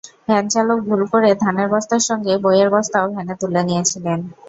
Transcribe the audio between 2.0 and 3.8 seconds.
সঙ্গে বইয়ের বস্তাও ভ্যানে তুলে